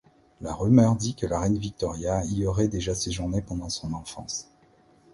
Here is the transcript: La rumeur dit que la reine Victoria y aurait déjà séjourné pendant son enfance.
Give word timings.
La 0.41 0.51
rumeur 0.55 0.95
dit 0.95 1.13
que 1.13 1.27
la 1.27 1.39
reine 1.39 1.59
Victoria 1.59 2.25
y 2.25 2.47
aurait 2.47 2.67
déjà 2.67 2.95
séjourné 2.95 3.43
pendant 3.43 3.69
son 3.69 3.93
enfance. 3.93 4.47